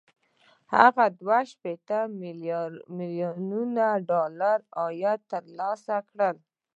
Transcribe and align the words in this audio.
هغه 0.75 1.05
دوه 1.19 1.39
شپېته 1.51 1.99
ميليونه 2.97 3.87
ډالر 4.09 4.59
عاید 4.79 5.19
ترلاسه 5.31 5.97
کړ 6.09 6.33